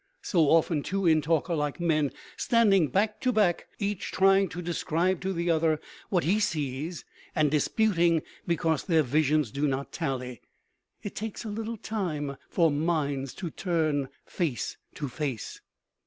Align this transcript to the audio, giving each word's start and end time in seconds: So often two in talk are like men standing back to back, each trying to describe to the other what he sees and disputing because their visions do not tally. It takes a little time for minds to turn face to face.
So 0.23 0.49
often 0.49 0.81
two 0.81 1.05
in 1.05 1.21
talk 1.21 1.47
are 1.47 1.55
like 1.55 1.79
men 1.79 2.11
standing 2.35 2.87
back 2.87 3.19
to 3.21 3.31
back, 3.31 3.67
each 3.77 4.11
trying 4.11 4.49
to 4.49 4.59
describe 4.59 5.21
to 5.21 5.31
the 5.31 5.51
other 5.51 5.79
what 6.09 6.23
he 6.23 6.39
sees 6.39 7.05
and 7.35 7.51
disputing 7.51 8.23
because 8.47 8.83
their 8.85 9.03
visions 9.03 9.51
do 9.51 9.67
not 9.67 9.91
tally. 9.91 10.41
It 11.03 11.13
takes 11.13 11.45
a 11.45 11.49
little 11.49 11.77
time 11.77 12.35
for 12.49 12.71
minds 12.71 13.35
to 13.35 13.51
turn 13.51 14.09
face 14.25 14.75
to 14.95 15.07
face. 15.07 15.61